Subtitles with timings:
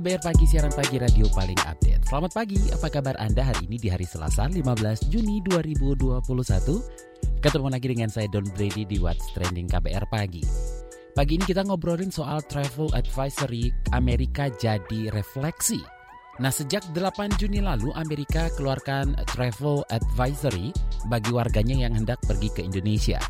[0.00, 2.08] KBR Pagi, siaran pagi radio paling update.
[2.08, 6.24] Selamat pagi, apa kabar Anda hari ini di hari Selasa 15 Juni 2021?
[7.44, 10.40] Ketemu lagi dengan saya Don Brady di What's Trending KBR Pagi.
[11.12, 15.84] Pagi ini kita ngobrolin soal travel advisory Amerika jadi refleksi.
[16.40, 20.72] Nah, sejak 8 Juni lalu Amerika keluarkan travel advisory
[21.12, 23.20] bagi warganya yang hendak pergi ke Indonesia.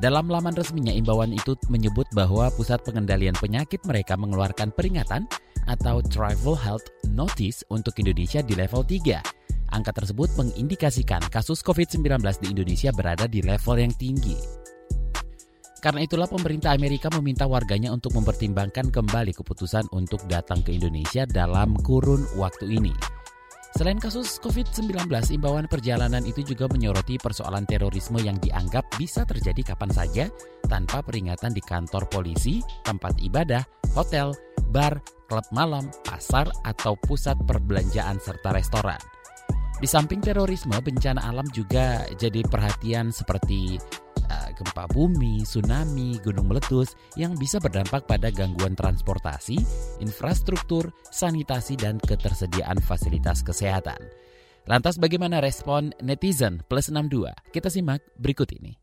[0.00, 5.28] Dalam laman resminya, imbauan itu menyebut bahwa Pusat Pengendalian Penyakit mereka mengeluarkan peringatan
[5.68, 9.76] atau Travel Health Notice untuk Indonesia di level 3.
[9.76, 14.40] Angka tersebut mengindikasikan kasus COVID-19 di Indonesia berada di level yang tinggi.
[15.84, 21.76] Karena itulah pemerintah Amerika meminta warganya untuk mempertimbangkan kembali keputusan untuk datang ke Indonesia dalam
[21.76, 23.19] kurun waktu ini.
[23.70, 29.90] Selain kasus COVID-19, imbauan perjalanan itu juga menyoroti persoalan terorisme yang dianggap bisa terjadi kapan
[29.94, 30.24] saja
[30.66, 33.62] tanpa peringatan di kantor polisi, tempat ibadah,
[33.94, 34.34] hotel,
[34.74, 34.98] bar,
[35.30, 38.98] klub malam, pasar, atau pusat perbelanjaan serta restoran.
[39.80, 43.80] Di samping terorisme, bencana alam juga jadi perhatian seperti
[44.30, 49.58] uh, gempa bumi, tsunami, gunung meletus yang bisa berdampak pada gangguan transportasi,
[49.98, 53.98] infrastruktur, sanitasi, dan ketersediaan fasilitas kesehatan.
[54.70, 57.34] Lantas bagaimana respon netizen plus 62?
[57.50, 58.78] Kita simak berikut ini.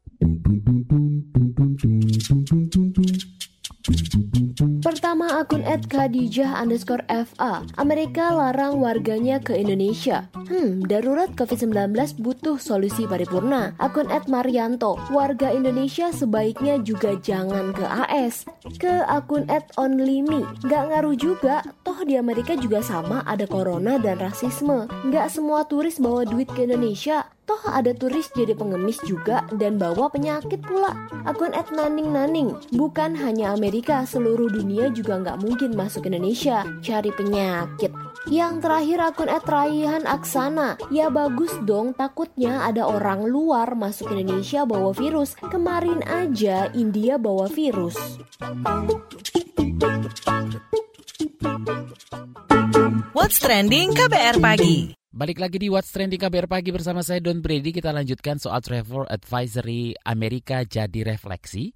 [4.84, 11.92] Pertama akun at Khadijah underscore FA Amerika larang warganya ke Indonesia Hmm, darurat COVID-19
[12.24, 13.76] butuh solusi paripurna.
[13.84, 18.48] Akun at Marianto Warga Indonesia sebaiknya juga jangan ke AS
[18.80, 24.24] Ke akun at OnlyMe Gak ngaruh juga, toh di Amerika juga sama ada corona dan
[24.24, 24.88] rasisme.
[25.12, 27.28] Gak semua turis bawa duit ke Indonesia.
[27.48, 30.92] Toh ada turis jadi pengemis juga dan bawa penyakit pula.
[31.24, 37.08] Akun at Naning Naning, bukan hanya Amerika, seluruh dunia juga nggak mungkin masuk Indonesia cari
[37.16, 37.96] penyakit.
[38.28, 40.04] Yang terakhir akun at Raihan
[40.38, 45.34] Aksana, ya bagus dong takutnya ada orang luar masuk Indonesia bawa virus.
[45.34, 47.98] Kemarin aja India bawa virus.
[53.18, 54.94] What's Trending KBR Pagi.
[55.10, 57.74] Balik lagi di What's Trending KBR Pagi bersama saya Don Brady.
[57.74, 61.74] Kita lanjutkan soal travel advisory Amerika jadi refleksi.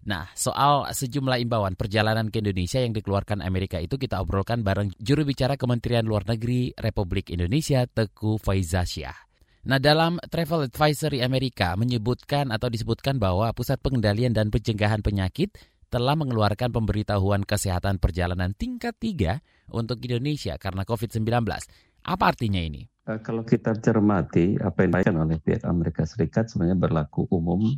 [0.00, 5.28] Nah, soal sejumlah imbauan perjalanan ke Indonesia yang dikeluarkan Amerika itu kita obrolkan bareng juru
[5.28, 9.28] bicara Kementerian Luar Negeri Republik Indonesia Teguh Faizasyah.
[9.68, 15.52] Nah, dalam Travel Advisory Amerika menyebutkan atau disebutkan bahwa Pusat Pengendalian dan Pencegahan Penyakit
[15.92, 19.44] telah mengeluarkan pemberitahuan kesehatan perjalanan tingkat 3
[19.76, 21.44] untuk Indonesia karena COVID-19.
[22.08, 22.88] Apa artinya ini?
[23.04, 27.68] Uh, kalau kita cermati apa yang disampaikan oleh pihak Amerika Serikat sebenarnya berlaku umum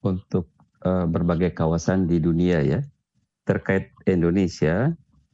[0.00, 2.80] untuk berbagai kawasan di dunia ya.
[3.46, 4.90] Terkait Indonesia,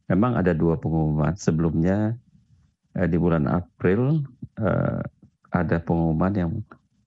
[0.09, 1.33] memang ada dua pengumuman.
[1.37, 2.17] Sebelumnya
[2.97, 4.25] uh, di bulan April
[4.61, 5.01] uh,
[5.53, 6.51] ada pengumuman yang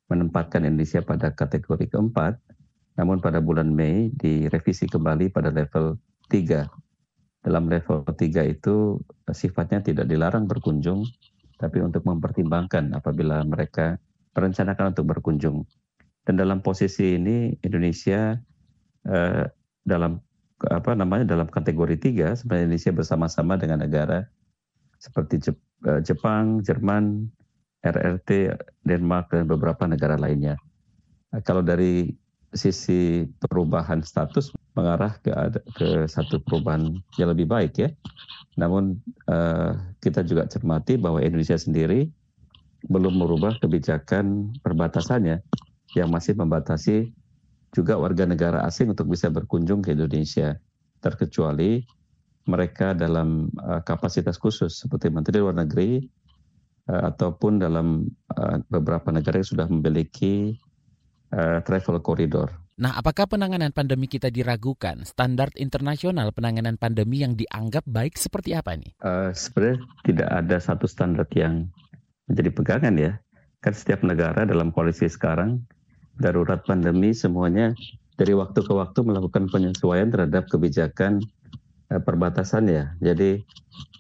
[0.09, 2.37] menempatkan Indonesia pada kategori keempat,
[2.97, 5.97] namun pada bulan Mei direvisi kembali pada level
[6.29, 6.85] 3
[7.45, 8.17] dalam level 3
[8.49, 8.97] itu
[9.29, 11.05] sifatnya tidak dilarang berkunjung,
[11.61, 14.01] tapi untuk mempertimbangkan apabila mereka
[14.33, 15.61] merencanakan untuk berkunjung.
[16.25, 18.33] Dan dalam posisi ini Indonesia
[19.05, 19.45] eh,
[19.85, 20.17] dalam
[20.65, 24.25] apa namanya dalam kategori tiga sebenarnya Indonesia bersama-sama dengan negara
[24.97, 27.29] seperti eh, Jepang, Jerman,
[27.85, 30.57] RRT, Denmark dan beberapa negara lainnya.
[31.45, 32.09] Kalau dari
[32.55, 35.31] sisi perubahan status mengarah ke
[35.75, 37.89] ke satu perubahan yang lebih baik ya.
[38.55, 42.07] Namun uh, kita juga cermati bahwa Indonesia sendiri
[42.87, 45.43] belum merubah kebijakan perbatasannya
[45.95, 47.11] yang masih membatasi
[47.75, 50.55] juga warga negara asing untuk bisa berkunjung ke Indonesia
[51.03, 51.83] terkecuali
[52.47, 55.99] mereka dalam uh, kapasitas khusus seperti Menteri Luar Negeri
[56.87, 60.55] uh, ataupun dalam uh, beberapa negara yang sudah memiliki
[61.35, 62.53] uh, travel corridor.
[62.75, 65.07] Nah, apakah penanganan pandemi kita diragukan?
[65.07, 68.91] Standar internasional penanganan pandemi yang dianggap baik seperti apa ini?
[68.99, 71.71] Uh, sebenarnya tidak ada satu standar yang
[72.27, 73.11] menjadi pegangan ya.
[73.63, 75.63] Kan setiap negara dalam kondisi sekarang
[76.19, 77.75] darurat pandemi semuanya
[78.15, 81.19] dari waktu ke waktu melakukan penyesuaian terhadap kebijakan
[81.91, 82.95] uh, perbatasan ya.
[83.03, 83.43] Jadi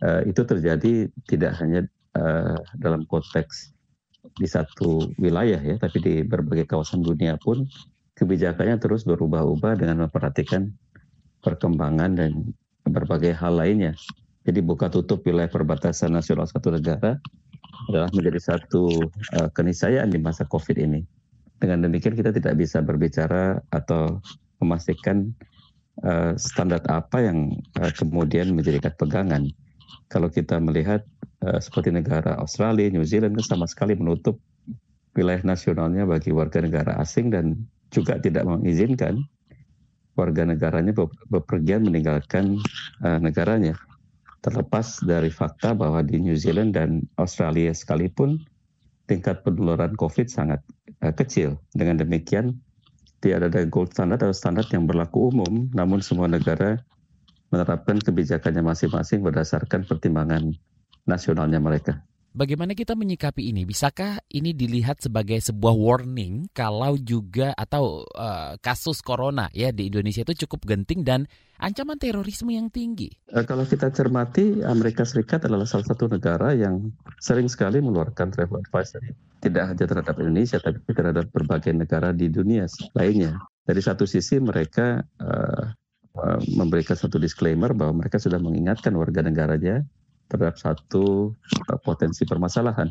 [0.03, 1.83] uh, itu terjadi tidak hanya
[2.15, 3.75] uh, dalam konteks
[4.35, 7.67] di satu wilayah ya, tapi di berbagai kawasan dunia pun
[8.15, 10.71] kebijakannya terus berubah-ubah dengan memperhatikan
[11.43, 12.31] perkembangan dan
[12.87, 13.93] berbagai hal lainnya.
[14.45, 17.17] Jadi buka tutup wilayah perbatasan nasional satu negara
[17.89, 21.03] adalah menjadi satu uh, keniscayaan di masa COVID ini.
[21.55, 24.19] Dengan demikian kita tidak bisa berbicara atau
[24.59, 25.31] memastikan
[26.03, 29.47] uh, standar apa yang uh, kemudian menjadikan pegangan.
[30.11, 31.01] Kalau kita melihat
[31.47, 34.37] uh, seperti negara Australia, New Zealand sama sekali menutup
[35.15, 37.55] wilayah nasionalnya bagi warga negara asing dan
[37.89, 39.23] juga tidak mengizinkan
[40.15, 40.91] warga negaranya
[41.31, 42.59] bepergian meninggalkan
[43.03, 43.75] uh, negaranya
[44.43, 48.43] terlepas dari fakta bahwa di New Zealand dan Australia sekalipun
[49.09, 50.61] tingkat penularan COVID sangat
[51.13, 51.59] kecil.
[51.75, 52.57] Dengan demikian,
[53.21, 56.81] tidak ada gold standard atau standar yang berlaku umum, namun semua negara
[57.53, 60.53] menerapkan kebijakannya masing-masing berdasarkan pertimbangan
[61.05, 62.01] nasionalnya mereka.
[62.35, 63.63] Bagaimana kita menyikapi ini?
[63.63, 70.19] Bisakah ini dilihat sebagai sebuah warning kalau juga atau uh, kasus corona ya di Indonesia
[70.27, 71.31] itu cukup genting dan
[71.63, 73.07] ancaman terorisme yang tinggi?
[73.31, 76.91] Uh, kalau kita cermati, Amerika Serikat adalah salah satu negara yang
[77.23, 79.15] sering sekali mengeluarkan travel advisory.
[79.39, 82.67] Tidak hanya terhadap Indonesia, tapi terhadap berbagai negara di dunia
[82.99, 83.39] lainnya.
[83.63, 85.71] Dari satu sisi mereka uh,
[86.51, 89.87] memberikan satu disclaimer bahwa mereka sudah mengingatkan warga negaranya
[90.29, 91.33] terhadap satu
[91.69, 92.89] uh, potensi permasalahan.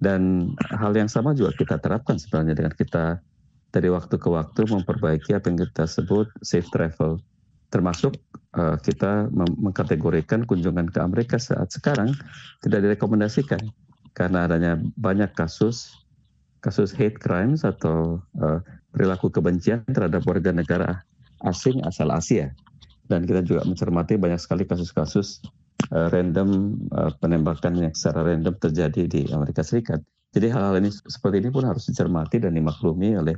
[0.00, 3.20] Dan hal yang sama juga kita terapkan sebenarnya dengan kita
[3.70, 7.20] dari waktu ke waktu memperbaiki apa yang kita sebut safe travel.
[7.70, 8.16] Termasuk
[8.56, 12.10] uh, kita mengkategorikan kunjungan ke Amerika saat sekarang
[12.64, 13.60] tidak direkomendasikan
[14.16, 15.94] karena adanya banyak kasus
[16.60, 18.60] kasus hate crimes atau uh,
[18.92, 21.04] perilaku kebencian terhadap warga negara
[21.46, 22.52] asing asal Asia.
[23.06, 25.42] Dan kita juga mencermati banyak sekali kasus-kasus
[25.90, 29.98] random uh, penembakan yang secara random terjadi di Amerika Serikat.
[30.30, 33.34] Jadi hal-hal ini seperti ini pun harus dicermati dan dimaklumi oleh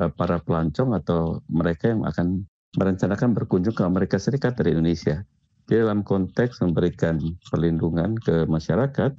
[0.00, 2.48] uh, para pelancong atau mereka yang akan
[2.80, 5.20] merencanakan berkunjung ke Amerika Serikat dari Indonesia.
[5.68, 7.18] Jadi dalam konteks memberikan
[7.50, 9.18] perlindungan ke masyarakat,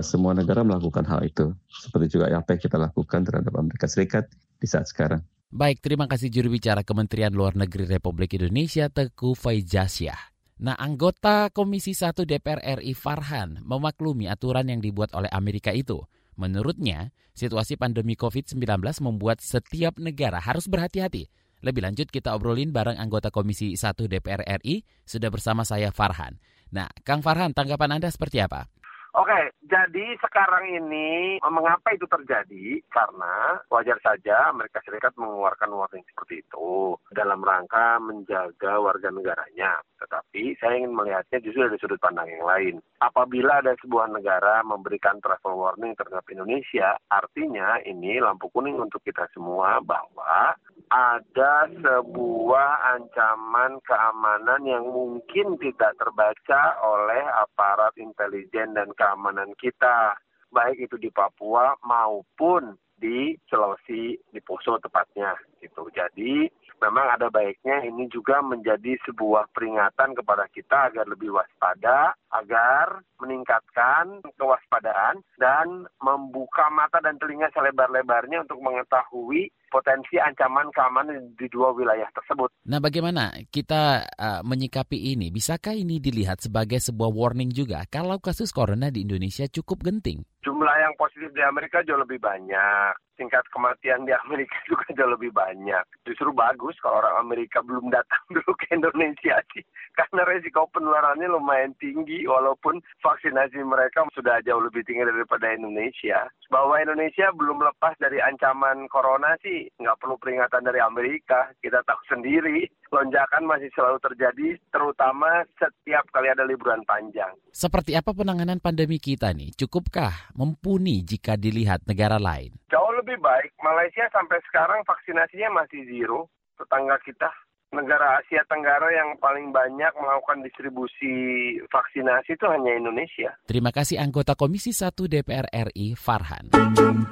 [0.00, 1.52] semua negara melakukan hal itu.
[1.68, 5.20] Seperti juga apa yang kita lakukan terhadap Amerika Serikat di saat sekarang.
[5.52, 10.31] Baik, terima kasih juru bicara Kementerian Luar Negeri Republik Indonesia Teguh Faijasyah.
[10.60, 16.04] Nah, anggota Komisi 1 DPR RI Farhan memaklumi aturan yang dibuat oleh Amerika itu.
[16.36, 18.60] Menurutnya, situasi pandemi COVID-19
[19.04, 21.28] membuat setiap negara harus berhati-hati.
[21.62, 26.42] Lebih lanjut kita obrolin bareng anggota Komisi 1 DPR RI, sudah bersama saya Farhan.
[26.74, 28.66] Nah, Kang Farhan, tanggapan Anda seperti apa?
[29.12, 32.80] Oke, jadi sekarang ini mengapa itu terjadi?
[32.88, 39.84] Karena wajar saja Amerika Serikat mengeluarkan warning seperti itu dalam rangka menjaga warga negaranya.
[40.00, 42.74] Tetapi saya ingin melihatnya justru dari sudut pandang yang lain.
[43.04, 49.28] Apabila ada sebuah negara memberikan travel warning terhadap Indonesia, artinya ini lampu kuning untuk kita
[49.36, 50.56] semua bahwa
[50.92, 60.12] ada sebuah ancaman keamanan yang mungkin tidak terbaca oleh aparat intelijen dan keamanan kita,
[60.52, 65.32] baik itu di Papua maupun di Sulawesi, di Poso tepatnya.
[65.64, 65.88] Gitu.
[65.96, 73.06] Jadi memang ada baiknya ini juga menjadi sebuah peringatan kepada kita agar lebih waspada, agar
[73.22, 81.70] meningkatkan kewaspadaan dan membuka mata dan telinga selebar-lebarnya untuk mengetahui potensi ancaman keamanan di dua
[81.70, 82.50] wilayah tersebut.
[82.66, 85.30] Nah, bagaimana kita uh, menyikapi ini?
[85.30, 90.26] Bisakah ini dilihat sebagai sebuah warning juga kalau kasus corona di Indonesia cukup genting?
[90.42, 92.98] Jumlah yang positif di Amerika jauh lebih banyak.
[93.14, 95.86] Tingkat kematian di Amerika juga jauh lebih banyak.
[96.02, 99.62] Justru bagus kalau orang Amerika belum datang dulu ke Indonesia sih.
[99.94, 106.26] Karena resiko penularannya lumayan tinggi walaupun vaksinasi mereka sudah jauh lebih tinggi daripada Indonesia.
[106.50, 111.54] Bahwa Indonesia belum lepas dari ancaman corona sih nggak perlu peringatan dari Amerika.
[111.62, 117.32] Kita tahu sendiri lonjakan masih selalu terjadi, terutama setiap kali ada liburan panjang.
[117.50, 119.56] Seperti apa penanganan pandemi kita nih?
[119.56, 122.52] Cukupkah mumpuni jika dilihat negara lain?
[122.68, 123.56] Jauh lebih baik.
[123.64, 126.28] Malaysia sampai sekarang vaksinasinya masih zero.
[126.60, 127.32] Tetangga kita
[127.72, 133.32] negara Asia Tenggara yang paling banyak melakukan distribusi vaksinasi itu hanya Indonesia.
[133.48, 136.52] Terima kasih anggota Komisi 1 DPR RI Farhan.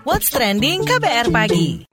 [0.05, 1.89] What's trending KBR pagi?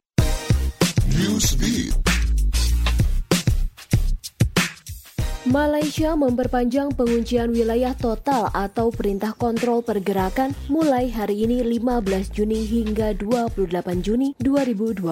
[5.48, 13.16] Malaysia memperpanjang penguncian wilayah total atau perintah kontrol pergerakan mulai hari ini 15 Juni hingga
[13.16, 13.72] 28
[14.04, 15.08] Juni 2021.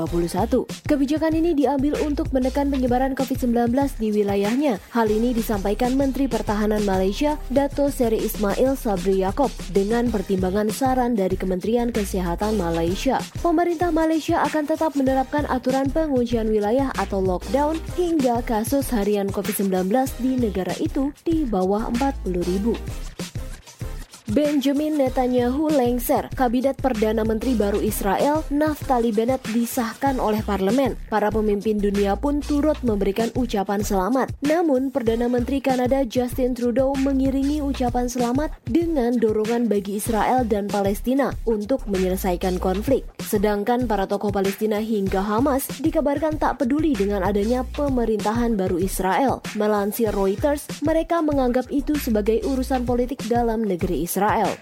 [0.92, 4.84] Kebijakan ini diambil untuk menekan penyebaran COVID-19 di wilayahnya.
[4.92, 11.40] Hal ini disampaikan Menteri Pertahanan Malaysia, Dato Seri Ismail Sabri Yaakob, dengan pertimbangan saran dari
[11.40, 13.24] Kementerian Kesehatan Malaysia.
[13.40, 19.88] Pemerintah Malaysia akan tetap menerapkan aturan penguncian wilayah atau lockdown hingga kasus harian COVID-19
[20.26, 22.74] di negara itu di bawah 40 ribu.
[24.26, 26.34] Benjamin Netanyahu lengser.
[26.34, 30.98] Kabinet Perdana Menteri baru Israel, Naftali Bennett disahkan oleh parlemen.
[31.14, 34.34] Para pemimpin dunia pun turut memberikan ucapan selamat.
[34.42, 41.30] Namun, Perdana Menteri Kanada Justin Trudeau mengiringi ucapan selamat dengan dorongan bagi Israel dan Palestina
[41.46, 43.06] untuk menyelesaikan konflik.
[43.22, 49.46] Sedangkan para tokoh Palestina hingga Hamas dikabarkan tak peduli dengan adanya pemerintahan baru Israel.
[49.54, 54.15] Melansir Reuters, mereka menganggap itu sebagai urusan politik dalam negeri Israel.
[54.16, 54.58] Israel.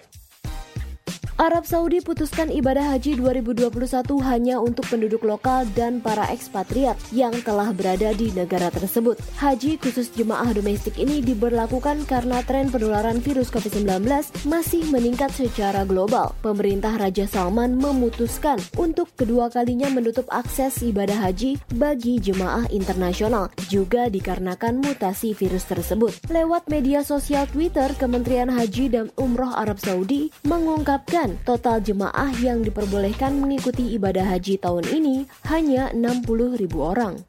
[1.33, 3.73] Arab Saudi putuskan ibadah haji 2021
[4.21, 9.17] hanya untuk penduduk lokal dan para ekspatriat yang telah berada di negara tersebut.
[9.41, 14.05] Haji khusus jemaah domestik ini diberlakukan karena tren penularan virus COVID-19
[14.45, 16.37] masih meningkat secara global.
[16.45, 24.05] Pemerintah Raja Salman memutuskan untuk kedua kalinya menutup akses ibadah haji bagi jemaah internasional, juga
[24.05, 26.13] dikarenakan mutasi virus tersebut.
[26.29, 33.39] Lewat media sosial Twitter, Kementerian Haji dan Umroh Arab Saudi mengungkapkan total jemaah yang diperbolehkan
[33.39, 37.23] mengikuti ibadah haji tahun ini hanya 60 ribu orang.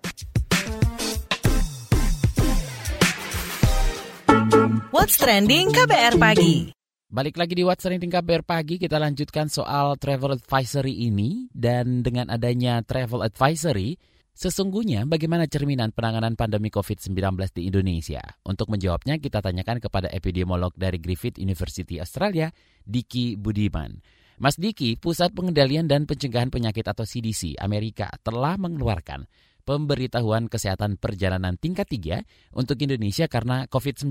[4.95, 6.75] What's Trending KBR Pagi
[7.15, 11.47] Balik lagi di What's Trending KBR Pagi, kita lanjutkan soal travel advisory ini.
[11.55, 13.95] Dan dengan adanya travel advisory,
[14.35, 18.19] Sesungguhnya bagaimana cerminan penanganan pandemi COVID-19 di Indonesia?
[18.43, 22.51] Untuk menjawabnya kita tanyakan kepada epidemiolog dari Griffith University Australia,
[22.83, 24.03] Diki Budiman.
[24.43, 29.31] Mas Diki, Pusat Pengendalian dan Pencegahan Penyakit atau CDC Amerika telah mengeluarkan
[29.63, 34.11] pemberitahuan kesehatan perjalanan tingkat 3 untuk Indonesia karena COVID-19.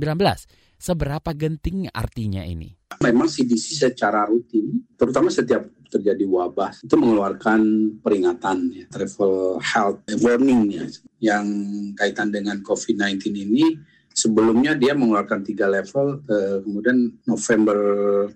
[0.79, 2.71] Seberapa genting artinya ini?
[3.03, 5.67] Memang CDC secara rutin, terutama setiap
[5.99, 7.61] terjadi wabah, itu mengeluarkan
[8.01, 10.85] peringatan ya, travel health warning ya,
[11.21, 11.45] yang
[11.93, 13.65] kaitan dengan COVID-19 ini
[14.13, 17.77] sebelumnya dia mengeluarkan tiga level, eh, kemudian November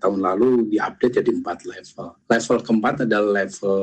[0.02, 2.18] tahun lalu diupdate jadi empat level.
[2.28, 3.78] Level keempat adalah level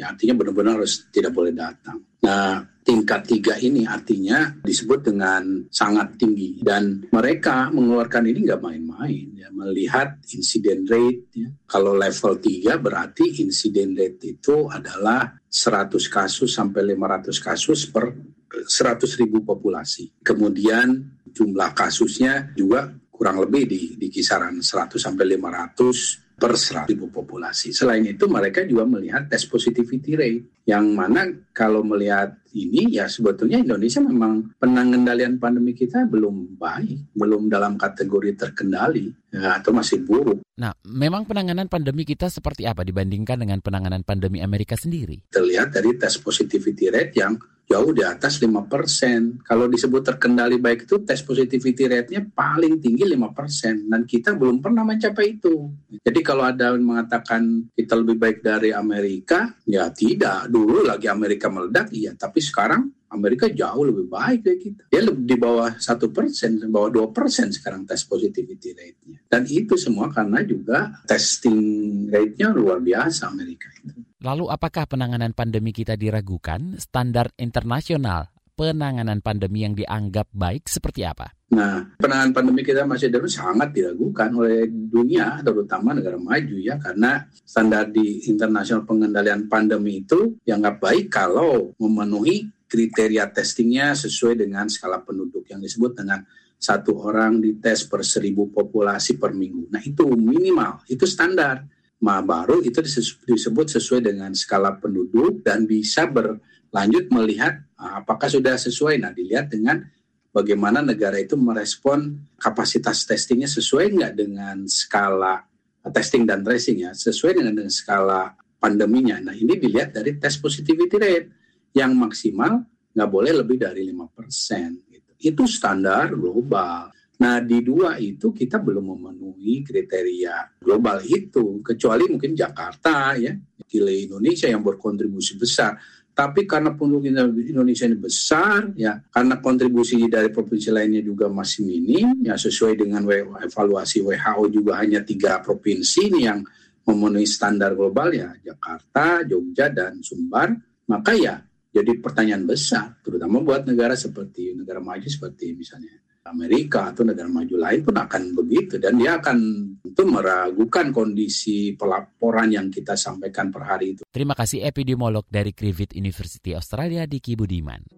[0.00, 2.00] ya artinya benar-benar harus tidak boleh datang.
[2.24, 9.26] Nah, tingkat tiga ini artinya disebut dengan sangat tinggi dan mereka mengeluarkan ini nggak main-main
[9.36, 11.48] ya melihat insiden rate ya.
[11.68, 18.16] Kalau level tiga berarti insiden rate itu adalah 100 kasus sampai 500 kasus per
[18.50, 20.24] 100 ribu populasi.
[20.24, 22.90] Kemudian jumlah kasusnya juga
[23.20, 27.76] kurang lebih di, di kisaran 100 sampai 500 per 100 ribu populasi.
[27.76, 33.62] Selain itu mereka juga melihat test positivity rate yang mana kalau melihat ini ya sebetulnya
[33.62, 40.42] Indonesia memang pengendalian pandemi kita belum baik, belum dalam kategori terkendali ya, atau masih buruk.
[40.58, 45.30] Nah, memang penanganan pandemi kita seperti apa dibandingkan dengan penanganan pandemi Amerika sendiri?
[45.30, 47.38] Terlihat dari test positivity rate yang
[47.70, 49.46] jauh di atas 5%.
[49.46, 54.82] Kalau disebut terkendali baik itu test positivity rate-nya paling tinggi 5% dan kita belum pernah
[54.82, 55.70] mencapai itu.
[56.02, 60.50] Jadi kalau ada yang mengatakan kita lebih baik dari Amerika, ya tidak.
[60.50, 62.10] Dulu lagi Amerika meledak, iya.
[62.18, 64.82] Tapi sekarang Amerika jauh lebih baik dari kita.
[64.90, 69.18] Dia lebih di bawah satu persen, di bawah dua persen sekarang test positivity rate-nya.
[69.30, 74.09] Dan itu semua karena juga testing rate-nya luar biasa Amerika itu.
[74.20, 76.76] Lalu apakah penanganan pandemi kita diragukan?
[76.76, 78.28] Standar internasional
[78.60, 81.32] penanganan pandemi yang dianggap baik seperti apa?
[81.56, 87.24] Nah, penanganan pandemi kita masih terus sangat diragukan oleh dunia, terutama negara maju ya, karena
[87.32, 95.00] standar di internasional pengendalian pandemi itu dianggap baik kalau memenuhi kriteria testingnya sesuai dengan skala
[95.00, 96.20] penduduk yang disebut dengan
[96.60, 99.72] satu orang dites per seribu populasi per minggu.
[99.72, 101.64] Nah itu minimal, itu standar.
[102.00, 102.80] Baru itu
[103.28, 109.04] disebut sesuai dengan skala penduduk dan bisa berlanjut melihat ah, apakah sudah sesuai.
[109.04, 109.84] Nah dilihat dengan
[110.32, 115.44] bagaimana negara itu merespon kapasitas testingnya sesuai nggak dengan skala
[115.92, 119.20] testing dan tracing ya, sesuai dengan, dengan skala pandeminya.
[119.20, 121.28] Nah ini dilihat dari test positivity rate
[121.76, 122.64] yang maksimal
[122.96, 124.80] nggak boleh lebih dari lima persen.
[124.88, 125.36] Gitu.
[125.36, 126.92] Itu standar global.
[127.20, 133.36] Nah di dua itu kita belum memenuhi kriteria global itu, kecuali mungkin Jakarta ya,
[133.68, 135.76] Gile Indonesia yang berkontribusi besar.
[136.10, 137.08] tapi karena penduduk
[137.48, 143.08] Indonesia ini besar, ya karena kontribusi dari provinsi lainnya juga masih minim, ya sesuai dengan
[143.40, 146.44] evaluasi WHO juga hanya tiga provinsi ini yang
[146.84, 150.52] memenuhi standar global ya Jakarta, Jogja, dan Sumbar,
[150.92, 155.94] maka ya jadi pertanyaan besar, terutama buat negara seperti negara maju seperti misalnya
[156.30, 159.38] Amerika atau negara maju lain pun akan begitu dan dia akan
[159.82, 164.02] tentu meragukan kondisi pelaporan yang kita sampaikan per hari itu.
[164.10, 167.88] Terima kasih epidemiolog dari Griffith University Australia Diki Budiman.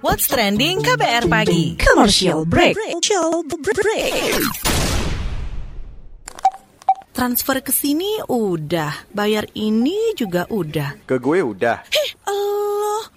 [0.00, 1.74] What's trending KBR pagi?
[1.76, 2.78] Commercial break.
[2.78, 4.38] Commercial break.
[7.18, 11.02] Transfer ke sini udah, bayar ini juga udah.
[11.02, 11.82] Ke gue udah.
[11.90, 12.67] Heh, Allah,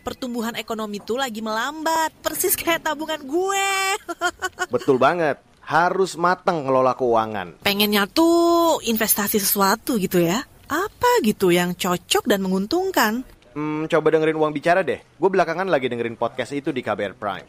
[0.02, 3.70] pertumbuhan ekonomi tuh lagi melambat, persis kayak tabungan gue.
[4.74, 5.40] Betul banget.
[5.62, 7.64] Harus matang ngelola keuangan.
[7.64, 10.44] Pengennya tuh investasi sesuatu gitu ya.
[10.72, 13.24] Apa gitu yang cocok dan menguntungkan?
[13.52, 15.04] Hmm, coba dengerin uang bicara deh.
[15.20, 17.48] Gue belakangan lagi dengerin podcast itu di KBR Prime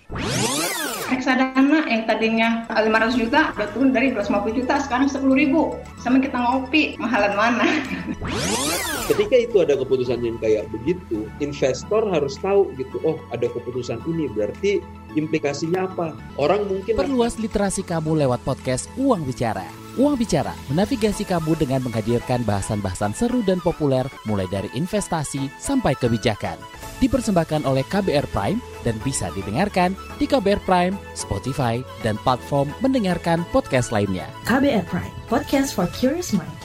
[1.12, 6.40] reksadana yang tadinya 500 juta udah turun dari 250 juta sekarang 10 ribu sama kita
[6.40, 7.68] ngopi mahalan mana
[9.10, 14.30] ketika itu ada keputusan yang kayak begitu investor harus tahu gitu oh ada keputusan ini
[14.30, 14.78] berarti
[15.18, 19.66] implikasinya apa orang mungkin perluas literasi kamu lewat podcast Uang Bicara
[20.00, 26.56] Uang Bicara menavigasi kamu dengan menghadirkan bahasan-bahasan seru dan populer mulai dari investasi sampai kebijakan
[27.02, 33.90] dipersembahkan oleh KBR Prime dan bisa didengarkan di KBR Prime, Spotify, dan platform mendengarkan podcast
[33.90, 34.30] lainnya.
[34.46, 36.61] KBR Prime, podcast for curious mind.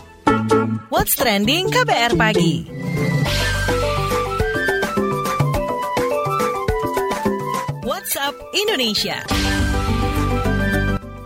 [0.91, 2.67] What's trending KBR pagi?
[7.87, 9.23] WhatsApp Indonesia.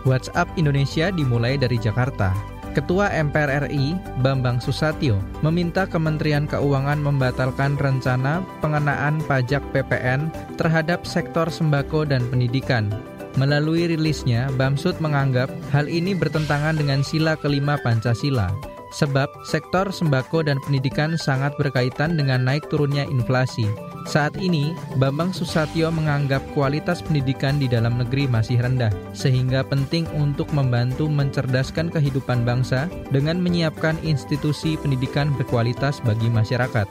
[0.06, 2.30] WhatsApp Indonesia dimulai dari Jakarta.
[2.72, 11.50] Ketua MPR RI, Bambang Susatyo, meminta Kementerian Keuangan membatalkan rencana pengenaan pajak PPN terhadap sektor
[11.50, 12.94] sembako dan pendidikan.
[13.34, 20.60] Melalui rilisnya, Bamsud menganggap hal ini bertentangan dengan sila kelima Pancasila, sebab sektor sembako dan
[20.62, 23.66] pendidikan sangat berkaitan dengan naik turunnya inflasi.
[24.02, 30.50] Saat ini, Bambang Susatyo menganggap kualitas pendidikan di dalam negeri masih rendah, sehingga penting untuk
[30.50, 36.86] membantu mencerdaskan kehidupan bangsa dengan menyiapkan institusi pendidikan berkualitas bagi masyarakat.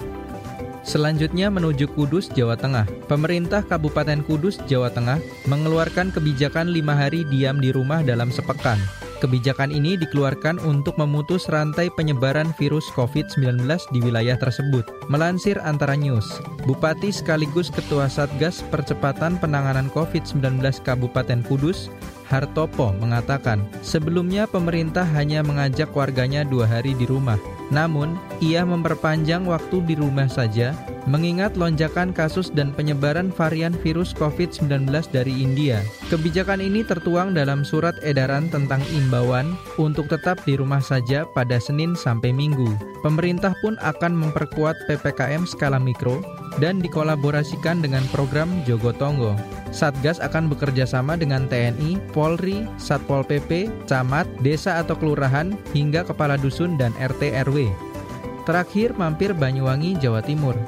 [0.82, 2.90] Selanjutnya menuju Kudus, Jawa Tengah.
[3.06, 8.82] Pemerintah Kabupaten Kudus, Jawa Tengah mengeluarkan kebijakan lima hari diam di rumah dalam sepekan.
[9.22, 14.82] Kebijakan ini dikeluarkan untuk memutus rantai penyebaran virus COVID-19 di wilayah tersebut.
[15.14, 16.26] Melansir Antara News,
[16.66, 21.94] Bupati sekaligus Ketua Satgas Percepatan Penanganan COVID-19 Kabupaten Kudus,
[22.34, 27.38] Hartopo mengatakan, sebelumnya pemerintah hanya mengajak warganya dua hari di rumah.
[27.70, 30.74] Namun, ia memperpanjang waktu di rumah saja
[31.10, 35.82] mengingat lonjakan kasus dan penyebaran varian virus COVID-19 dari India.
[36.12, 41.98] Kebijakan ini tertuang dalam surat edaran tentang imbauan untuk tetap di rumah saja pada Senin
[41.98, 42.70] sampai Minggu.
[43.02, 46.22] Pemerintah pun akan memperkuat PPKM skala mikro
[46.62, 49.34] dan dikolaborasikan dengan program Jogotongo.
[49.72, 56.36] Satgas akan bekerja sama dengan TNI, Polri, Satpol PP, camat, desa atau kelurahan, hingga kepala
[56.36, 57.72] dusun dan RT RW.
[58.44, 60.60] Terakhir mampir Banyuwangi, Jawa Timur.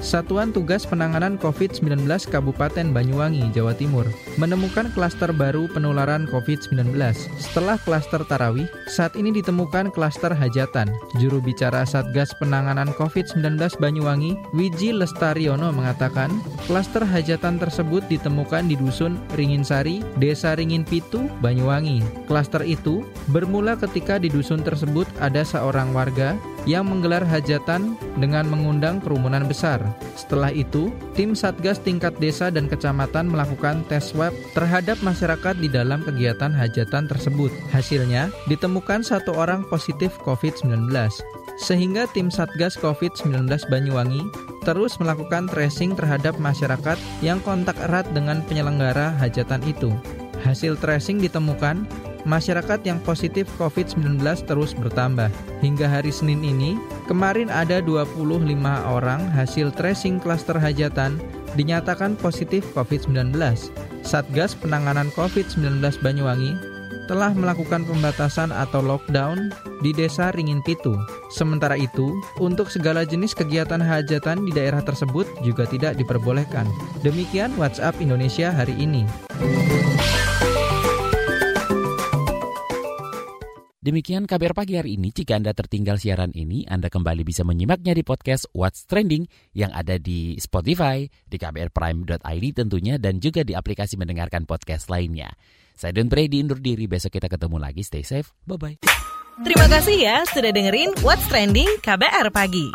[0.00, 4.08] Satuan Tugas Penanganan COVID-19 Kabupaten Banyuwangi, Jawa Timur,
[4.40, 6.96] menemukan klaster baru penularan COVID-19.
[7.36, 10.88] Setelah klaster Tarawih, saat ini ditemukan klaster hajatan.
[11.20, 16.32] Juru bicara Satgas Penanganan COVID-19 Banyuwangi, Wiji Lestariono mengatakan,
[16.64, 22.00] klaster hajatan tersebut ditemukan di Dusun Ringinsari, Desa Ringin Pitu, Banyuwangi.
[22.24, 29.00] Klaster itu bermula ketika di dusun tersebut ada seorang warga yang menggelar hajatan dengan mengundang
[29.00, 29.80] kerumunan besar.
[30.16, 36.04] Setelah itu, tim Satgas tingkat desa dan kecamatan melakukan tes swab terhadap masyarakat di dalam
[36.04, 37.52] kegiatan hajatan tersebut.
[37.72, 40.92] Hasilnya, ditemukan satu orang positif COVID-19.
[41.60, 44.24] Sehingga tim Satgas COVID-19 Banyuwangi
[44.64, 49.92] terus melakukan tracing terhadap masyarakat yang kontak erat dengan penyelenggara hajatan itu.
[50.40, 51.84] Hasil tracing ditemukan
[52.28, 55.28] masyarakat yang positif COVID-19 terus bertambah.
[55.64, 58.24] Hingga hari Senin ini, kemarin ada 25
[58.88, 61.20] orang hasil tracing klaster hajatan
[61.54, 63.34] dinyatakan positif COVID-19.
[64.00, 66.70] Satgas Penanganan COVID-19 Banyuwangi
[67.10, 69.50] telah melakukan pembatasan atau lockdown
[69.82, 70.94] di Desa Ringin Pitu.
[71.34, 76.70] Sementara itu, untuk segala jenis kegiatan hajatan di daerah tersebut juga tidak diperbolehkan.
[77.02, 79.02] Demikian WhatsApp Indonesia hari ini.
[83.90, 85.10] Demikian KBR Pagi hari ini.
[85.10, 89.98] Jika Anda tertinggal siaran ini, Anda kembali bisa menyimaknya di podcast What's Trending yang ada
[89.98, 95.34] di Spotify, di kbrprime.id tentunya, dan juga di aplikasi mendengarkan podcast lainnya.
[95.74, 96.86] Saya Don Brady undur diri.
[96.86, 97.82] Besok kita ketemu lagi.
[97.82, 98.30] Stay safe.
[98.46, 98.86] Bye-bye.
[99.42, 102.70] Terima kasih ya sudah dengerin What's Trending KBR Pagi.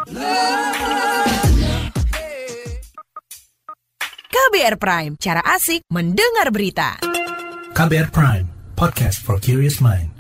[4.36, 7.00] KBR Prime, cara asik mendengar berita.
[7.72, 10.15] KBR Prime, podcast for curious mind.